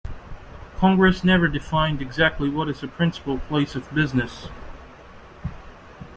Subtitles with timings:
[0.77, 4.47] Congress never defined exactly what is a principal place of business.